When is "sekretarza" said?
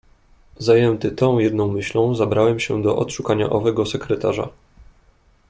3.85-4.49